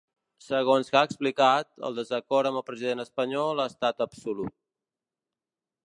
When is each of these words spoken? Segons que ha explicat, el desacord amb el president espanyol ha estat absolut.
Segons 0.43 0.87
que 0.93 0.97
ha 1.01 1.09
explicat, 1.09 1.69
el 1.89 1.99
desacord 2.01 2.51
amb 2.51 2.63
el 2.63 2.67
president 2.71 3.05
espanyol 3.07 3.63
ha 3.65 3.71
estat 3.75 4.03
absolut. 4.11 4.57